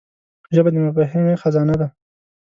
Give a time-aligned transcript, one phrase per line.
[0.55, 1.87] ژبه د مفاهمې خزانه ده